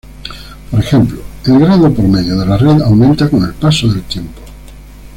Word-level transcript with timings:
Por 0.71 0.79
ejemplo, 0.79 1.21
el 1.45 1.59
grado 1.59 1.93
promedio 1.93 2.39
de 2.39 2.47
la 2.47 2.57
red 2.57 2.81
aumenta 2.81 3.29
con 3.29 3.43
el 3.43 3.53
paso 3.53 3.87
del 3.87 4.01
tiempo. 4.01 4.41